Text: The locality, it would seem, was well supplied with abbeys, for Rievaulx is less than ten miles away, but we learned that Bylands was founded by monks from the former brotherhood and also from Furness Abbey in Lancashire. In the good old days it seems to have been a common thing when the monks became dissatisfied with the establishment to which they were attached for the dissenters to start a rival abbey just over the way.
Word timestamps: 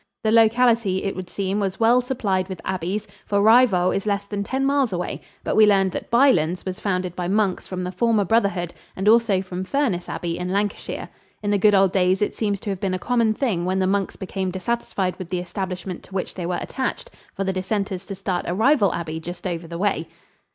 The 0.23 0.31
locality, 0.31 1.03
it 1.03 1.15
would 1.15 1.29
seem, 1.29 1.59
was 1.59 1.79
well 1.79 2.01
supplied 2.01 2.49
with 2.49 2.59
abbeys, 2.65 3.07
for 3.27 3.39
Rievaulx 3.39 3.95
is 3.95 4.05
less 4.07 4.25
than 4.25 4.41
ten 4.43 4.65
miles 4.65 4.91
away, 4.91 5.21
but 5.43 5.55
we 5.55 5.67
learned 5.67 5.91
that 5.91 6.09
Bylands 6.09 6.65
was 6.65 6.79
founded 6.79 7.15
by 7.15 7.27
monks 7.27 7.67
from 7.67 7.83
the 7.83 7.91
former 7.91 8.25
brotherhood 8.25 8.73
and 8.95 9.07
also 9.07 9.43
from 9.43 9.63
Furness 9.63 10.09
Abbey 10.09 10.39
in 10.39 10.51
Lancashire. 10.51 11.07
In 11.43 11.51
the 11.51 11.59
good 11.59 11.75
old 11.75 11.91
days 11.91 12.19
it 12.23 12.33
seems 12.33 12.59
to 12.61 12.71
have 12.71 12.79
been 12.79 12.95
a 12.95 12.97
common 12.97 13.35
thing 13.35 13.63
when 13.63 13.77
the 13.77 13.85
monks 13.85 14.15
became 14.15 14.49
dissatisfied 14.49 15.17
with 15.19 15.29
the 15.29 15.37
establishment 15.37 16.01
to 16.01 16.15
which 16.15 16.33
they 16.33 16.47
were 16.47 16.57
attached 16.59 17.11
for 17.35 17.43
the 17.43 17.53
dissenters 17.53 18.03
to 18.07 18.15
start 18.15 18.45
a 18.47 18.55
rival 18.55 18.91
abbey 18.95 19.19
just 19.19 19.45
over 19.45 19.67
the 19.67 19.77
way. 19.77 20.07